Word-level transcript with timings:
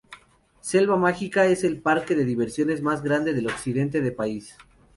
Selva 0.61 0.95
Mágica 0.97 1.45
es 1.45 1.63
el 1.63 1.79
parque 1.79 2.15
de 2.15 2.25
diversiones 2.25 2.81
más 2.81 3.03
grande 3.03 3.33
del 3.35 3.45
occidente 3.45 4.01
del 4.01 4.15
país. 4.15 4.57